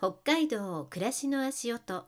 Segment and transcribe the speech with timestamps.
[0.00, 2.06] 北海道暮らしの足音。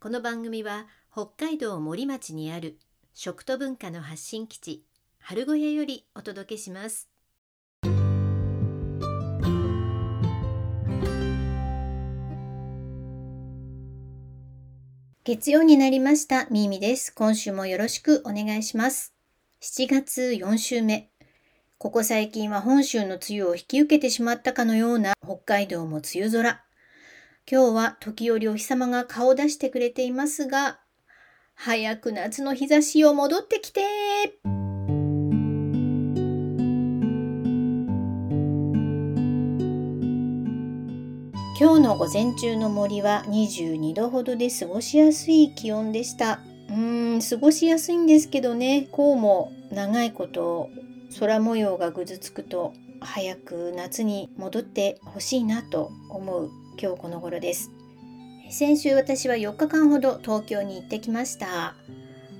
[0.00, 2.76] この番組は北海道森町にある
[3.14, 4.84] 食と文化の発信基地
[5.20, 7.08] 春小屋よりお届けします。
[15.22, 16.48] 月曜になりました。
[16.50, 17.14] みーみです。
[17.14, 19.14] 今週もよろしくお願いします。
[19.60, 21.12] 7月4週目
[21.78, 26.64] ここ最近は本州の梅雨を引き受けてしまったかのような北海道も梅雨空。
[27.52, 30.80] 今日は時折お日様が顔を出してくれていますが、
[31.54, 33.82] 早く夏の日差しを戻ってきて。
[41.60, 46.40] 今日の午前中の森は22度ほどで過ごしやすい気温でした。
[46.70, 50.70] うーん、過ごしやすいんですけどね、こうも長いこと
[51.20, 56.61] 空模様がぐずつくと早く夏に戻ってほしいなと思う。
[56.80, 57.70] 今日この頃です。
[58.50, 61.74] 先週私は4日間ほど東京に行ってきました。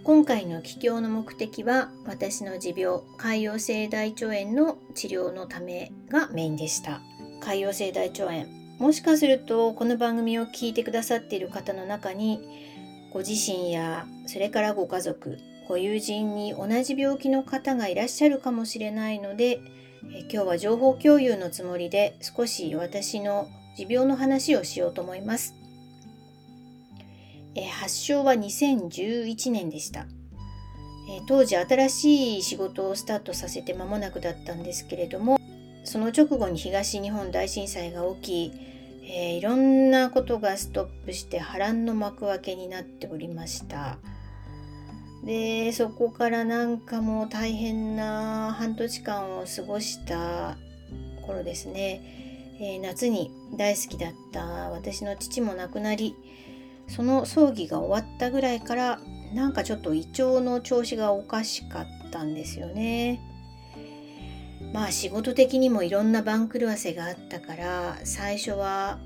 [0.04, 7.00] 今回の帰郷の目的は私の持病潰瘍性大腸炎の治療のためがメインでした。
[7.40, 8.62] 潰瘍性大腸炎。
[8.78, 12.40] もしかするとこの番組を聞いてくださっている方の中に
[13.12, 19.60] ご自身やそれからご家族ご友人に同じ病気の方がいらっしゃるかもしれないので
[20.32, 25.54] 今日は情報共有のつもりで少し私の持病の話をしようと思います。
[27.54, 30.06] え発症は2011年でした。
[31.10, 35.38] え当時新しい仕事をスタートさせて間もなくだったんですけれども
[35.84, 38.52] その直後に東日本大震災が起き、
[39.02, 43.98] えー、いろんなことがストップして波乱の幕開けになっておりました。
[45.24, 50.56] でそこからなんかもう大変な半年間を過ごした
[51.24, 52.21] 頃ですね
[52.64, 56.14] えー、夏に大好きだった私の父も亡くなり
[56.86, 59.00] その葬儀が終わったぐらいから
[59.34, 63.20] なんかちょっと胃腸の調子がおかしかったんですよね。
[64.72, 69.00] まあ仕事的にもいろんな番狂わせがあったから最初は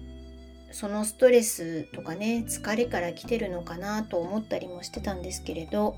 [0.71, 5.97] そのストレスとかね疲れから来てるのかなと思ったりもしてたんですけれど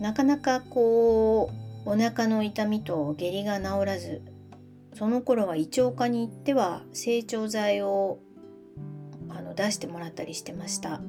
[0.00, 1.50] なかなかこ
[1.86, 4.22] うお腹の痛みと下痢が治らず
[4.96, 8.18] その頃は胃腸科に行っては成長剤を
[9.28, 11.02] あの出してもらったりしてました。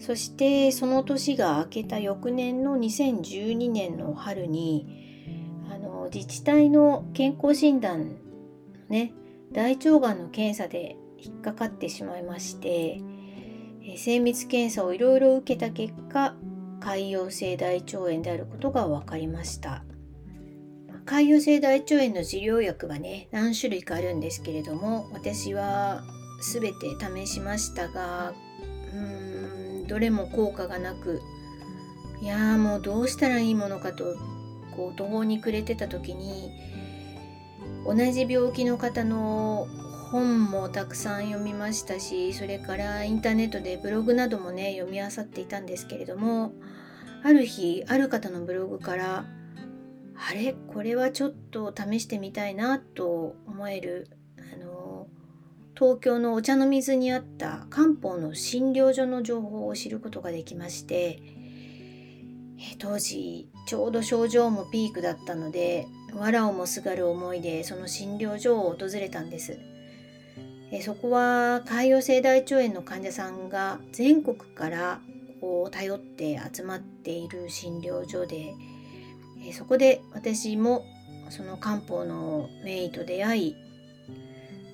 [0.00, 4.84] そしてその年が明けた翌年の2012年の春に
[5.72, 8.16] あの自治体の健康診断
[8.88, 9.12] ね
[9.52, 13.00] 大腸がんの検査で引っかかってしまいまして
[13.96, 16.34] 精密検査をいろいろ受けた結果
[16.80, 19.84] 潰瘍性大腸炎であることが分かりました。
[21.04, 26.04] 潰瘍性大腸炎の治療薬はね何種類かあるんですけれども私は
[26.52, 28.32] 全て試しましたが
[28.92, 31.20] うーんどれも効果がなく
[32.20, 34.16] いやーもうどうしたらいいものかと
[34.76, 36.50] こう途方に暮れてた時に
[37.84, 39.66] 同じ病気の方の
[40.12, 46.52] 本もたくさん読みましたしそれからインターネットでブログなどもね読み漁っていたんですけれども
[47.24, 49.24] ある日ある方のブログから
[50.16, 50.54] あれ？
[50.72, 54.08] これはちょっと試してみたいなと思える。
[54.38, 55.08] あの
[55.74, 61.18] 東京のお茶の水にあった漢方の診療所の情報を知ることができまして
[62.78, 69.58] 当時ちょうど症状もピークだったので藁をもすがる思いでその診療所を訪れたんです。
[70.82, 75.00] そこは潰瘍性大腸炎の患者さんが全国から
[75.40, 78.54] こう頼って集まっている診療所で
[79.44, 80.84] えそこで私も
[81.30, 83.56] その漢方の名医と出会い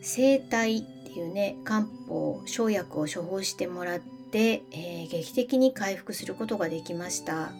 [0.03, 7.53] 生体っていうね漢方生薬を処方してもらって、えー、劇的に回復することができました。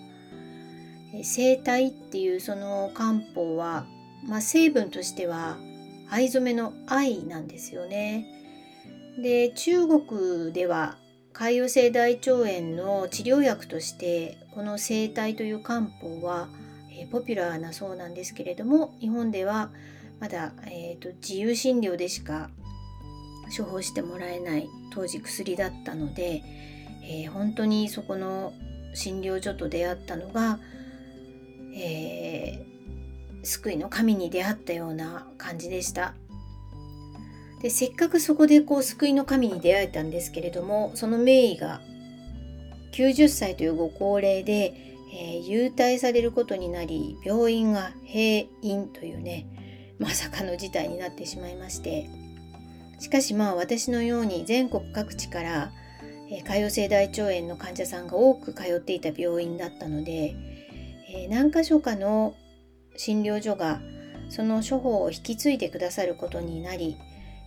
[1.25, 3.87] 生体っていうその漢方は、
[4.27, 5.57] まあ、成分としては
[6.11, 8.27] 藍染めの藍なんですよね。
[9.23, 10.97] で中国では
[11.33, 16.49] 潰瘍性大腸炎の治療薬としてこの生体という漢方は
[16.99, 19.71] えポピュラーなそうなんですけれども日本では
[20.21, 22.51] まだ、えーと、自由診療でしか
[23.57, 26.43] 処方してもらえない当時薬だったので、
[27.03, 28.53] えー、本当にそこの
[28.95, 30.59] 診療所と出会ったのが、
[31.75, 36.15] えー、救いの神に出会ったような感じでした。
[37.63, 41.81] でせっかくそこでこう救いの神に出会えたんですけれどもその名医が
[42.93, 49.47] 90歳というご高齢でえー、優待されることになり病院が閉院というね
[49.99, 52.09] まさかの事態になってしまいまして。
[53.01, 55.71] しかしまあ私のように全国各地から
[56.31, 60.37] え潰瘍性大腸炎の患者さんが多く通っていた病院だったので、
[61.11, 62.35] え何箇所かの
[62.97, 63.81] 診療所が
[64.29, 66.97] その処方を引き継いでくださることになり、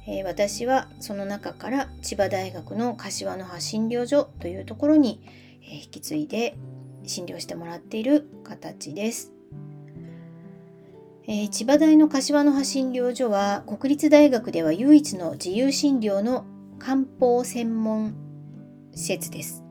[0.08, 5.22] え私はその中から千葉大学の柏の葉診療所というところに、
[5.62, 6.56] 引き継いで
[7.06, 9.34] 診療してもらっている形です。
[11.28, 16.46] えー、千葉大の柏の葉診療所は国立大学では唯一の自由診療の
[16.80, 18.16] 漢方専門
[18.94, 19.64] 施設です。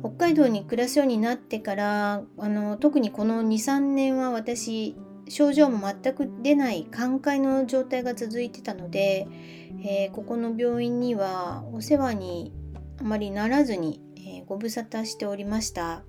[0.00, 4.96] 北海道に暮らすようになってからあの特にこの23年は私
[5.28, 9.28] 症状も全く出ない寛解の状態が続いてたので、
[9.84, 12.52] えー、ここの病院にはお世話に
[13.00, 16.02] あまりならずに、えー、ご無沙汰しておりました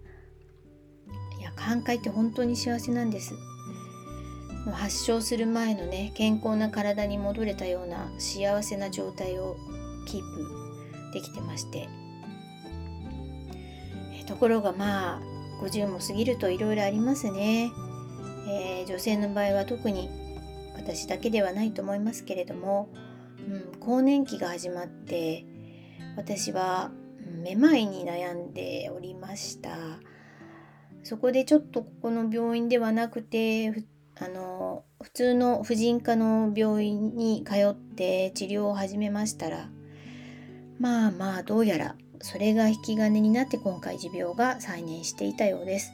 [1.56, 3.36] 寛解って本当に幸せなんです。
[4.74, 9.58] 発症する前のね健康な体に戻れたような幸せな状態を
[10.06, 11.90] キープできてまして。
[14.32, 15.22] ところがまあ
[15.62, 17.72] 50も過ぎるといろいろありますね、
[18.48, 20.10] えー、女性の場合は特に
[20.74, 22.90] 私だけではないと思いますけれども、
[23.46, 25.46] うん、更年期が始まって
[26.16, 26.92] 私は
[27.44, 29.70] めまいに悩んでおりました。
[31.04, 33.70] そこでちょっとここの病院ではなくて
[34.20, 39.70] あの普通の婦人科の病院に通って治療を始めましたら
[40.80, 45.92] まあまあどうやらそれが引き金になって今回持病が再燃していたようです。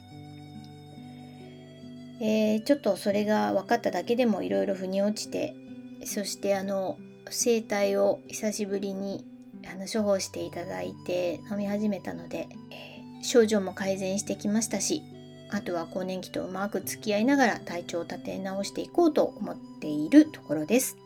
[2.20, 5.56] えー、ちょっとそれが分かっただけでもいろいろ腑に落ちて
[6.04, 6.98] そしてあの
[7.30, 9.24] 整体を久しぶりに
[9.72, 15.04] あの処方していただいて飲み始めたので、えー、症状も改善してきましたし
[15.50, 20.98] あとは更年期とうまく付き合いながら体調を立て直していこうと思っているところです。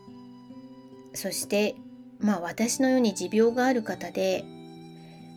[1.14, 1.76] そして
[2.18, 4.44] まあ私のように持病がある方で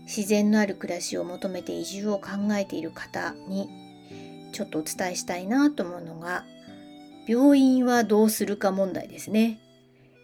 [0.05, 3.69] 自然のある暮らしを求めて移住を考えている方に
[4.53, 6.45] ちょっとお伝えしたいなと思うのが
[7.27, 9.59] 病院はどうするか問題ですね。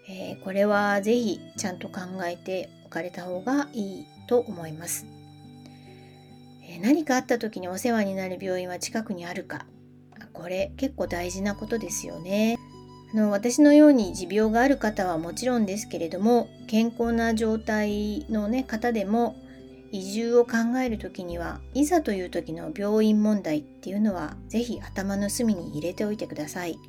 [0.09, 5.05] えー、これはぜひちゃんと考えておかれた方がいいと思います。
[6.79, 9.65] 何かあった時にお世話になる病院は近くにあるか
[10.33, 12.57] これ結構大事なことですよね。
[13.13, 19.35] あの私のように持病がある方はもちろんですけれども健康な状態の、ね、方でも
[19.91, 26.79] 移住を考える時にはいざという時の病院問題っていうのは是非頭の隅に入れておいてください。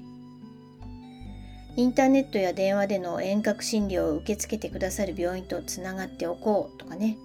[1.75, 7.17] インターネットや電話での遠隔診療を受け付けてくださる病院とつながっておこうとかね、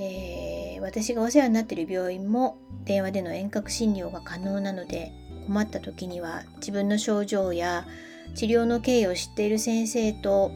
[0.00, 5.12] えー、私がお世話になっている病院も電話での遠隔診療が可能なので
[5.46, 7.86] 困った時には自分の症状や
[8.34, 10.50] 治療の経緯を知っている先生と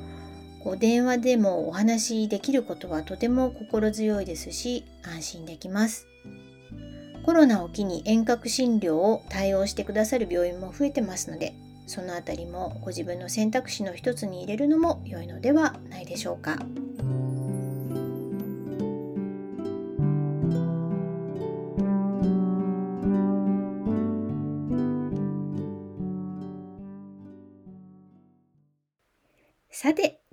[0.62, 6.06] こう電話でもお話しできることはとても心強いですし安心できます。
[7.24, 11.52] コロナを機に遠隔診療を対応してくださる病院も増えてますので
[11.86, 16.58] そのあたりもご自分の選択肢の一つに入れるのも良いのではないでしょうか。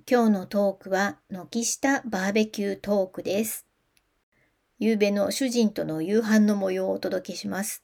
[0.08, 3.66] 今日のトークは軒下バーベキュートークです。
[4.78, 7.82] 夕べの主人との夕飯の模様をお届けします。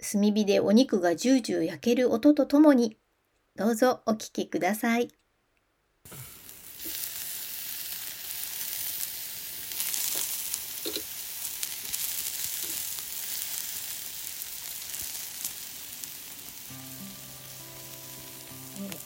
[0.00, 2.96] 炭火でお肉がジュージュー焼ける音とともに、
[3.56, 5.10] どうぞお聞きください。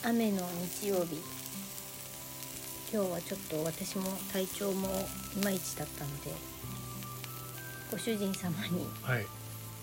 [0.05, 0.49] 雨の
[0.81, 1.38] 日曜日
[2.91, 4.89] 今日はちょっと私も体調も
[5.37, 6.31] いまいちだったので
[7.91, 8.87] ご主人様に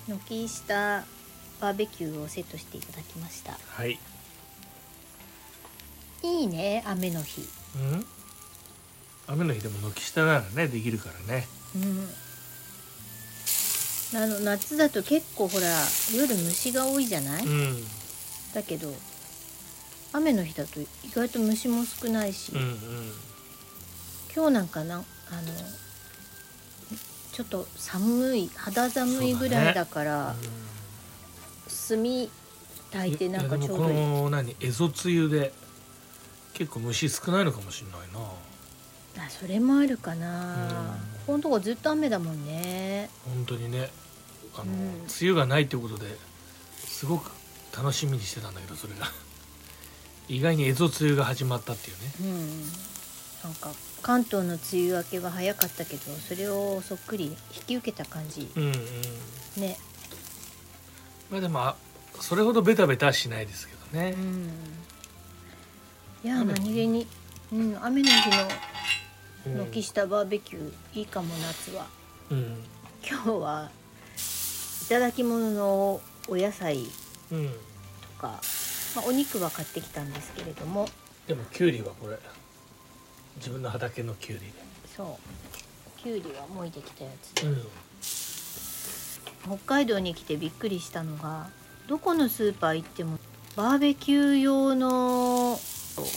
[0.07, 1.03] 軒下
[1.61, 3.57] バーベキューをセットしていただきました。
[3.67, 3.97] はい。
[6.23, 7.41] いいね雨の日。
[7.75, 8.05] うん？
[9.27, 11.47] 雨の日でも軒下ならねできるからね。
[11.75, 12.09] うん。
[14.13, 15.65] あの夏だと結構ほら
[16.15, 17.83] 夜虫が多いじゃない、うん、
[18.53, 18.93] だけど
[20.15, 22.77] 雨の日だと意外と虫も少ないし、うんうん、
[24.33, 25.03] 今日なんかなあの
[27.33, 30.35] ちょっと寒い肌寒いぐらいだから、ね
[31.89, 32.29] うん、炭
[32.91, 33.93] 炊いてなんかちょうどいい。
[33.93, 35.51] この何エゾ梅雨で
[36.53, 39.25] 結構虫少ないのかもしれないな。
[39.25, 40.75] あそれもあるかな、うん、こ
[41.27, 43.09] このとこずっと雨だもんね。
[43.25, 43.89] 本当にね
[44.55, 46.05] あの、うん、梅雨がないってことで
[46.77, 47.31] すごく
[47.75, 49.07] 楽しみにしてたんだけどそれが
[50.27, 52.61] 意外に蝦夷梅雨が始まったっていうね、うん、
[53.43, 58.49] なんか関東の梅雨明けは早かったけどそれをそっくり引き受けた感じ。
[58.55, 58.71] うんうん。
[59.61, 59.77] ね。
[61.31, 61.75] まあでもあ
[62.19, 64.15] それほどベタベタはしないですけどね。
[64.15, 64.49] うん。
[66.23, 67.07] いや何気に、
[67.51, 68.13] うん、雨の日
[69.47, 71.87] うんの軒下バーベキューいいかも夏は。
[72.31, 72.63] うん。
[73.07, 73.71] 今日は
[74.85, 76.85] いただき物のお野菜
[77.31, 77.47] うん。
[77.47, 77.53] と
[78.19, 78.39] か、
[78.95, 80.87] まあ、お肉は買ってきたんですけれども。
[81.27, 82.17] でもキュウリはこれ。
[83.37, 84.45] 自分の畑のキュウリ
[84.95, 85.99] そう。
[85.99, 87.41] きゅうりはもいできたやつで。
[87.41, 87.67] でうん。
[89.57, 91.49] 北海道に来てびっくりしたのが
[91.87, 93.19] どこのスーパー行っても
[93.55, 95.59] バーベキュー用のお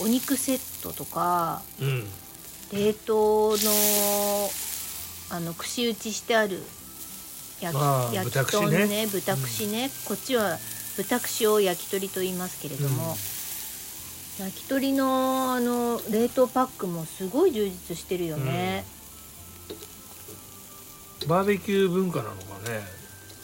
[0.07, 2.07] 肉セットとかうん。
[2.71, 4.49] 冷凍の
[5.31, 6.61] あの串打ちしてある
[7.59, 9.07] 焼き,、ああ焼き豚串ね豚ね。
[9.07, 10.57] 豚串ね、こっちは
[10.99, 13.15] 豚串を焼き鳥と言いますけれども、
[14.37, 18.83] 焼き鳥のあの冷凍パックもすごい充実してるよね、
[21.25, 22.81] バーベキュー文化なのかね。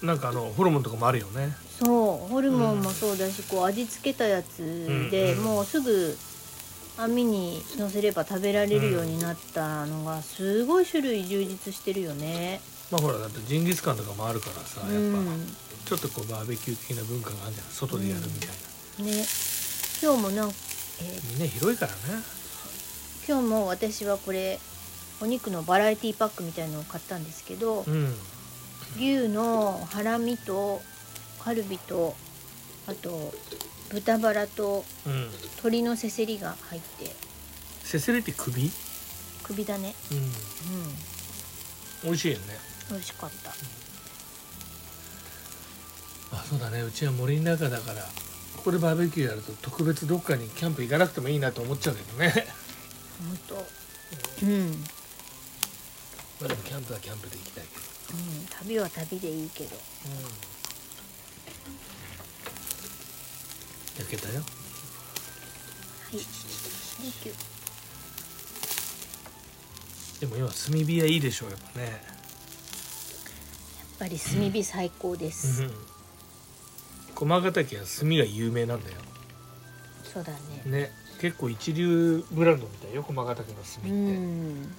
[0.04, 1.56] なんかあのホルモンとかもあるよね。
[1.80, 1.86] そ
[2.28, 5.44] うホルモンもそうだし、こう味付けたやつで、うんうん。
[5.46, 6.18] もうすぐ
[6.98, 12.60] 網にのせれば食べられるようになったのがすごい種類充実してるよね。
[12.92, 15.56] まあほらだってジンギスカンとかもあるからさやっぱ、うん。
[15.86, 18.50] ちょっとこうバーベキュー的な文化があるじゃん外でやるみたい
[19.00, 19.26] な、ね。
[20.02, 21.32] 今日もなん、えー。
[21.32, 21.98] みんな広いからね
[23.28, 24.60] 今日も私はこれ
[25.22, 28.14] お肉のバラエティパックみたいのを買ったんですけど、うん。
[28.96, 30.82] 牛のハラミと
[31.40, 32.16] カルビと
[32.88, 33.34] あと
[33.90, 35.30] 豚バラとうん。
[35.58, 37.12] 鶏のせせりが入って。
[37.84, 38.72] せせりって首？
[39.44, 39.94] 首だね。
[40.12, 40.18] うん。
[40.18, 40.26] うん。
[42.04, 43.52] 美味しいよね美味しかった。
[46.38, 46.82] あそうだね。
[46.82, 48.02] うちは森の中だから
[48.58, 52.48] ここでバーベキューやると特別どっかにキャンプ行かなくてもいいなと思っちゃうけどね。
[53.20, 53.56] 本当。
[54.46, 57.86] うん、うん、まあでもキャンプはキャンプで行きたいけど。
[58.60, 59.76] 旅は旅でいいけど。
[63.98, 64.36] 焼けたよ。
[64.36, 64.42] は
[66.18, 66.20] い。
[70.20, 72.15] でも今炭火はいいでしょうやっぱね
[73.98, 75.72] ぱり炭火最高です、うん
[77.16, 78.98] 駒ヶ岳は炭が有名なんだよ。
[80.04, 80.40] そうだね。
[80.66, 80.92] ね。
[81.20, 84.76] 結構一流ブランドみたいよ駒ヶ岳の炭って、うん。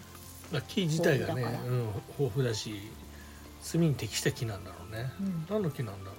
[0.52, 1.70] まあ、木自体がね豊富だから。
[1.70, 1.78] うん、
[2.18, 2.74] 豊富だし
[3.72, 5.46] 炭に適した木なんだろうね、うん。
[5.48, 6.16] 何の木なんだろう。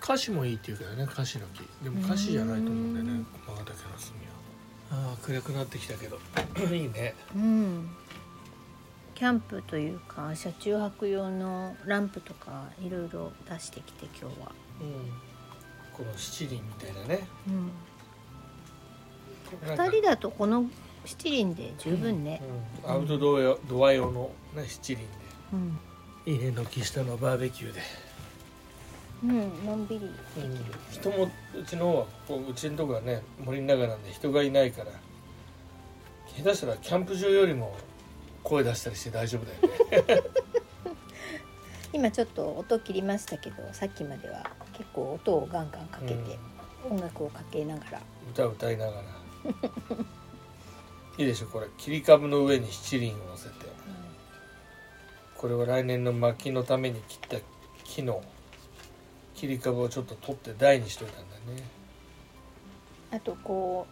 [0.00, 1.62] 菓子もいいっていうけどね菓子の木。
[1.82, 3.88] でも菓子じゃないと思うんだよね駒ヶ岳の
[4.90, 5.10] 炭は。
[5.10, 6.18] ああ暗くなってきたけど。
[6.74, 7.14] いいね。
[7.34, 7.88] うん
[9.16, 15.10] キャンプというか車中泊用のランプとかいろいろ出してきて今日は、うん。
[15.96, 17.26] この七輪みたいなね。
[17.48, 17.70] うん、
[19.68, 20.66] なんか2人だとこの
[21.06, 22.42] 七輪で十分ね、
[22.84, 22.90] うん。
[22.90, 25.06] アウトドアドア用の、ね、七輪
[25.54, 25.78] うん。
[26.26, 27.80] でいいね軒下のバーベキューで、
[29.24, 30.50] うん、のんびりできる、
[30.90, 34.90] 人もうちの方はこううちのとこはね森の中なんで人がいないから
[36.36, 37.74] 下手したらキャンプ場よりも
[38.46, 40.22] 声出したりして大丈夫だよね。
[41.92, 46.38] 今ちょっと音切りましたけどさっきまでは結構音をガンガンかけて、
[46.88, 48.00] 音楽をかけながら。
[48.30, 49.02] 歌歌いながら。
[51.18, 51.66] いいでしょこれ。
[51.76, 53.66] 切り株の上に七輪を乗せて。
[55.36, 57.38] これは来年の薪のために切った
[57.84, 58.22] 木の
[59.34, 61.64] 切り株をちょっと取って台にしといたんだね。
[63.10, 63.86] あとこ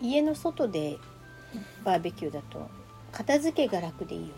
[0.00, 0.96] う家の外で
[1.84, 2.70] バーベキューだと
[3.12, 4.32] 片付けが楽でいいよね。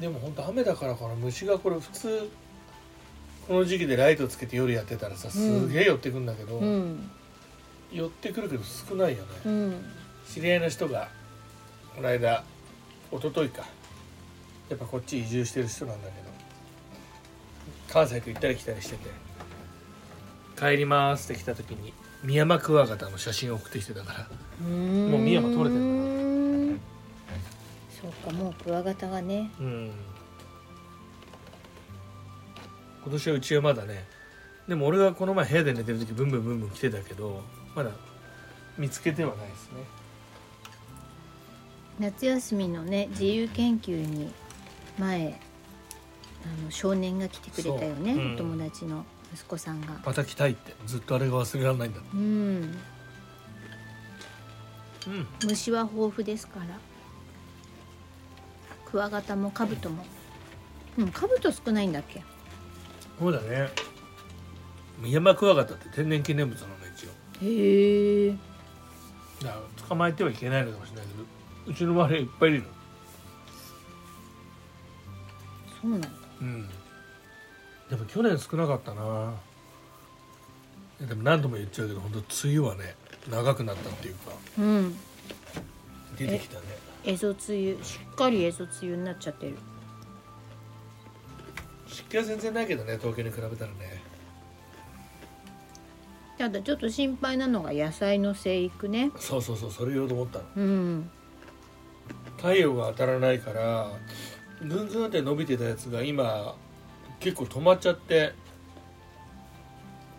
[0.00, 2.30] でも本当雨だからかな虫がこれ普通
[3.46, 7.10] この時期でライトつけて夜やってたらさすげえ寄ってくんだけど、うん。
[7.92, 9.84] 寄ってくるけど少ないよね、うん。
[10.28, 11.08] 知り合いの人が
[11.94, 12.44] この間
[13.12, 13.80] 一昨日か。
[14.70, 16.30] やっぱこっち移住してる人なんだけど
[17.88, 19.10] 関西と行ったり来たりしてて
[20.56, 21.92] 帰りますって来た時に
[22.22, 26.19] ミヤマクワガタの写真を送ってきてたからもう深山取れてるる
[28.02, 29.50] そうかもうクワガタがね。
[29.60, 29.90] うん。
[33.02, 34.04] 今年はうちはまだね。
[34.68, 37.42] でも俺がこの前部屋で寝てる時ブンブンブンブン来てたけど
[37.74, 37.90] まだ
[38.78, 39.84] 見つけてはないですね。
[41.98, 44.32] 夏休みのね自由研究に
[44.98, 45.38] 前
[46.44, 48.24] あの少年が来てくれたよね、そう。
[48.24, 48.34] うん。
[48.34, 49.04] お友達の
[49.34, 50.00] 息子さんが。
[50.04, 50.74] また来たいって。
[50.86, 52.00] ずっとあれが忘れられないんだ。
[52.14, 52.20] うん。
[55.06, 55.26] うん。
[55.44, 56.66] 虫は豊富ですから
[58.90, 60.04] クワガタもカブトも。
[60.98, 62.22] うんカブト少ないんだっけ？
[63.18, 63.68] そうだね。
[64.98, 67.10] ミヤマクワガタって天然記念物なの一応。
[67.44, 68.30] へえ。
[69.42, 72.66] だから捕まえてはいけないのかもしれないけどうちの周りはいっぱいいるの。
[75.80, 76.08] そうなんだ。
[76.40, 76.68] うん。
[77.88, 79.34] でも去年少なかったな。
[81.00, 82.94] でも何度も言っちゃうけど本当梅雨はね
[83.30, 84.96] 長くなったっていうかうん。
[86.18, 86.62] 出てきたね
[87.04, 89.56] エゾ梅雨しっかりエゾ梅雨になっちゃってる。
[91.86, 94.02] 湿気は全然ないけどね東京に比べたらね。
[96.38, 99.10] ただちょっと心配なのが野菜の生育ね。
[99.16, 100.44] そうそうそうそれ言おうと思ったの。
[100.56, 101.10] うん。
[102.36, 103.90] 太陽が当たらないから
[104.62, 106.56] ぐんぐんって伸びてたやつが今
[107.18, 108.32] 結構止まっちゃって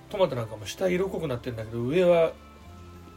[0.09, 2.33] トマトなんかも下色濃くなってるんだけど上は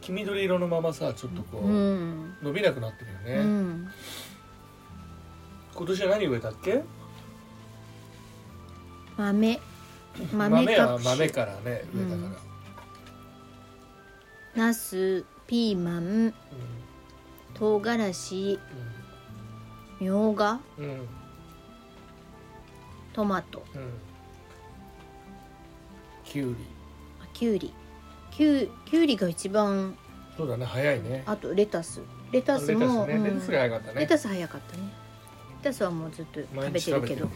[0.05, 2.35] 黄緑色のままさちょっとこう、うん。
[2.43, 3.87] 伸びなくなってるよね、うん。
[5.73, 6.83] 今年は何植えたっけ？
[9.17, 9.59] 豆。
[10.31, 12.35] 豆豆は豆からね植えたか
[14.55, 16.33] ら、ナスピーマン
[17.55, 18.59] 唐辛子
[19.99, 21.07] みょうがうんうん。
[23.11, 23.65] トマト。
[23.73, 23.89] うん。
[26.23, 26.55] きゅうり。
[27.23, 27.73] あきゅうり
[28.35, 29.97] きゅうきゅうりが一番
[30.35, 31.23] そうだね早いね。
[31.25, 32.01] あとレタス。
[32.31, 33.23] レタスレタスもうん。
[33.23, 33.99] ねレタスが早かったね。
[34.01, 34.83] レタス早かったね。
[34.83, 34.89] レ
[35.63, 37.29] タスはもうずっと食毎べてるけど。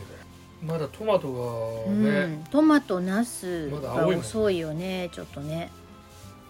[0.62, 5.72] まだトマトがうね、ん、トマトナスが遅いよねちょっとね。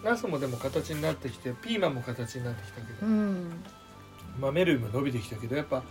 [0.02, 3.62] ナスもでも形になってきてピーマンも形になってきたけど、うん。
[4.40, 5.84] 豆類も伸びてきたけどやっぱ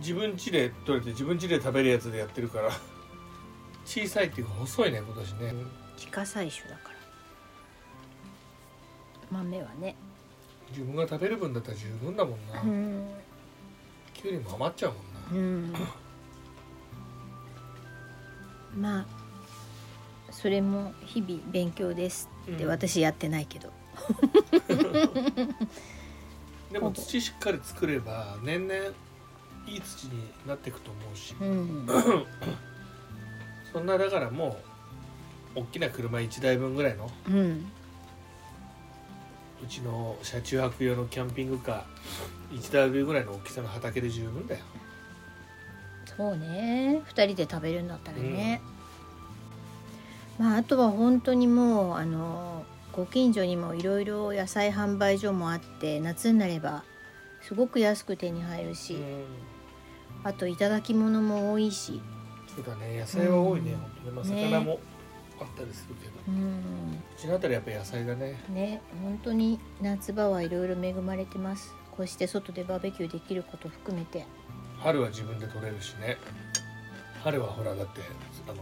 [0.00, 2.70] 自分家で取れて自分家で食べるやつでやってるから
[3.86, 5.54] 小さいっていうか細いね今年ね。
[5.96, 6.99] 自家採取だから
[9.30, 9.96] 豆はね。
[10.70, 13.08] 自分が食べる分だったら十分だもんな、うん。
[14.14, 14.98] きゅうりも余っちゃうも
[15.40, 15.78] んな、
[18.76, 18.80] うん。
[18.80, 19.06] まあ
[20.30, 22.70] それも日々勉強ですってうん。
[22.70, 23.72] 私やってないけど、
[26.72, 28.80] でも土しっかり作れば年々
[29.66, 31.86] いい土になっていくと思うし、うん、
[33.72, 34.60] そんなだからも
[35.56, 37.70] う大きな車1台分ぐらいのうん、
[39.62, 44.60] うちの車中泊用のキャンピングカー1台分ぐらいの大きさの畑で十分だよ。
[46.16, 47.02] そうね。
[47.08, 48.60] 2人で食べるんだったらね、
[50.38, 56.82] まああとは本当にもうあのご近所にもいろいろ野菜販売所もあって夏になれば
[57.42, 59.24] すごく安く手に入るし、うん。
[60.24, 62.02] あと頂き物も多いし、
[62.54, 63.00] そうだね。
[63.00, 63.78] 野菜は多いね、うん。
[63.78, 64.16] 本当に。
[64.16, 64.50] まあね。
[64.50, 64.80] 魚も
[65.40, 68.38] あったりするけど、ううん、ちのあたりやっぱ野菜だね。
[68.50, 71.74] ね本当に夏場はいろいろ恵まれてます。
[71.96, 74.26] こうして外でバーベキューできること含めて。
[74.78, 76.18] 春は自分で取れるしね。
[77.22, 78.00] 春はほらだって
[78.48, 78.58] あの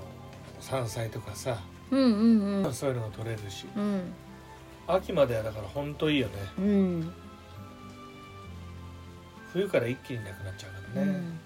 [0.61, 1.59] 山菜とかさ、
[1.91, 2.73] うんうんうん。
[2.73, 3.67] そういうのが取れるし。
[3.77, 4.13] うん。
[4.87, 6.35] 秋まではだから本当いいよね。
[6.59, 7.13] うん。
[9.53, 11.41] 冬から一気になくなっちゃうからね、うん。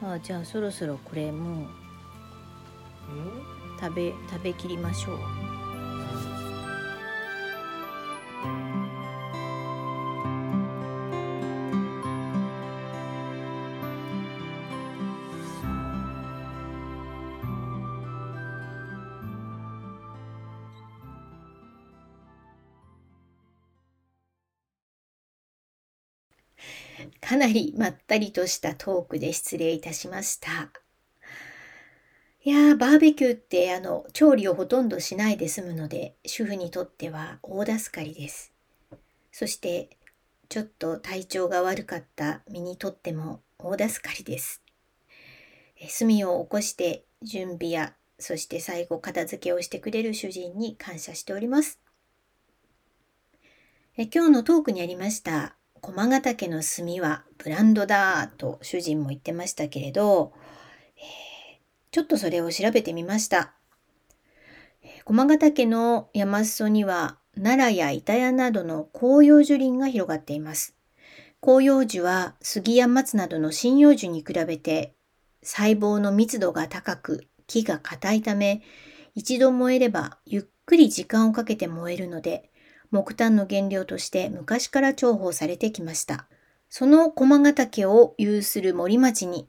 [0.00, 1.85] さあじゃあそろそろこれもううん
[3.80, 5.18] 食べ食べきりましょう
[27.20, 30.85] かなりまったりとしたトークで失礼いたしました。
[32.46, 38.52] いやー、バーベキューってあの調理をほとんどしないで済むので、主婦にとっては大助かりです。
[39.32, 39.90] そして、
[40.48, 44.62] ちょっと体調が悪かった身にとっても大助かりです。
[45.76, 51.80] え炭を起こして準備や、そして最後片付けをしてくれる主人に感謝しております。
[53.96, 60.32] え今日のトークにありました、駒ヶ岳の炭はブランドだと主人も言ってましたけれど、
[61.96, 63.54] ちょっとそれを調べてみました。
[65.06, 70.76] 駒ヶ岳の山裾には奈良や板谷などの広葉樹林が広がっています。
[71.42, 74.94] 広葉樹は杉や松などの針葉樹に比べて
[75.42, 78.60] 細胞の密度が高く木が硬いため
[79.14, 82.50] 一度燃えればゆっくり時間をかけて燃えるので
[82.90, 86.26] 木炭の原料として昔から重宝されてきました。
[86.68, 89.48] その駒ヶ岳を有する森町に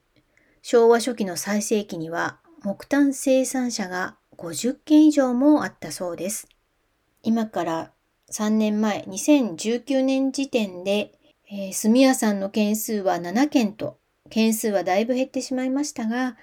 [0.70, 6.50] 昭和初期の最盛期には木炭生産者が50件以上もあったそうです。
[7.24, 7.92] 今から
[8.34, 11.14] 3年前、2019年時点で、
[11.50, 13.98] えー炭屋さんの件数は7件と、
[14.30, 16.36] 件数はだいぶ減ってしまいましたが、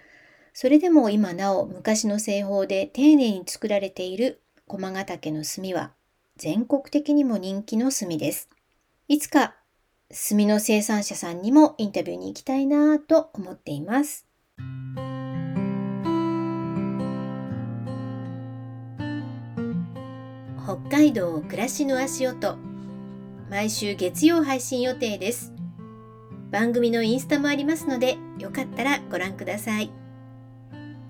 [0.54, 5.92] それでも今なお昔の製法で丁寧に作られている駒ヶ岳の炭は
[6.38, 8.48] 全国的にも人気の炭です。
[9.06, 9.54] いつか
[10.14, 14.26] 炭の生産者さんにもインタビューに行きたいなと思っています。
[20.64, 22.56] 北海道暮らしの足音。
[23.50, 25.52] 毎週月曜配信予定です。
[26.50, 29.90] 番組のインスタもありますのでよかったらご覧ください。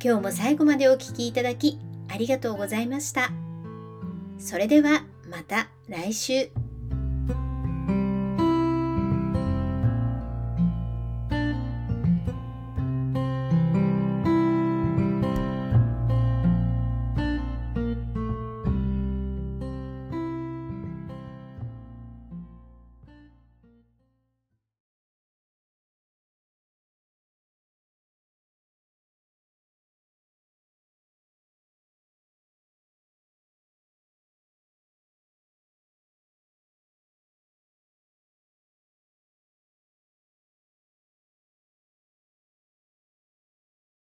[0.02, 3.30] 今日も最後までお聴きいただきありがとうございました。
[4.38, 6.63] それではまた来週。